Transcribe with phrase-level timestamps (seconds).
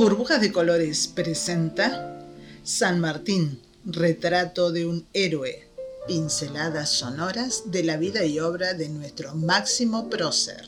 [0.00, 2.24] Burbujas de Colores presenta
[2.62, 5.68] San Martín, retrato de un héroe,
[6.06, 10.64] pinceladas sonoras de la vida y obra de nuestro máximo prócer.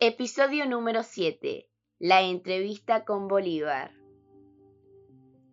[0.00, 1.68] Episodio número 7.
[1.98, 4.03] La entrevista con Bolívar.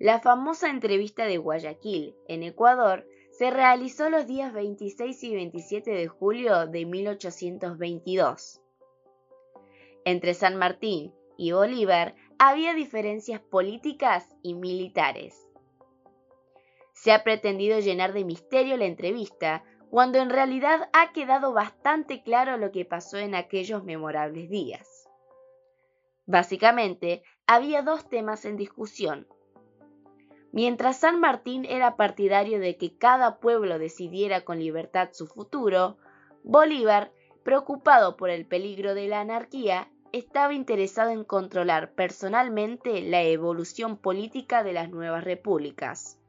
[0.01, 6.07] La famosa entrevista de Guayaquil, en Ecuador, se realizó los días 26 y 27 de
[6.07, 8.63] julio de 1822.
[10.03, 15.47] Entre San Martín y Bolívar había diferencias políticas y militares.
[16.93, 22.57] Se ha pretendido llenar de misterio la entrevista cuando en realidad ha quedado bastante claro
[22.57, 25.07] lo que pasó en aquellos memorables días.
[26.25, 29.27] Básicamente, había dos temas en discusión.
[30.51, 35.97] Mientras San Martín era partidario de que cada pueblo decidiera con libertad su futuro,
[36.43, 37.11] Bolívar,
[37.43, 44.63] preocupado por el peligro de la anarquía, estaba interesado en controlar personalmente la evolución política
[44.63, 46.19] de las nuevas repúblicas.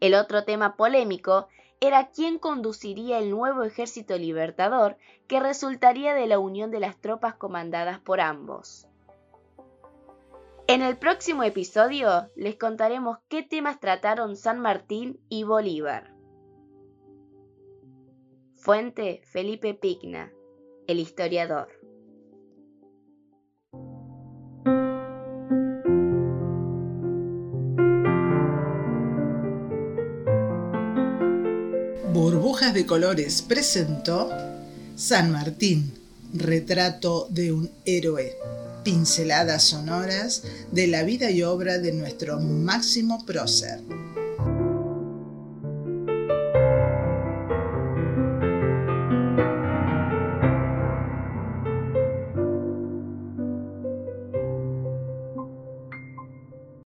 [0.00, 1.48] El otro tema polémico
[1.80, 4.96] era quién conduciría el nuevo ejército libertador
[5.26, 8.86] que resultaría de la unión de las tropas comandadas por ambos.
[10.66, 16.14] En el próximo episodio les contaremos qué temas trataron San Martín y Bolívar.
[18.54, 20.32] Fuente Felipe Pigna,
[20.86, 21.68] el historiador.
[32.14, 34.30] Burbujas de Colores presentó
[34.96, 35.92] San Martín,
[36.32, 38.32] retrato de un héroe,
[38.84, 43.80] pinceladas sonoras de la vida y obra de nuestro máximo prócer.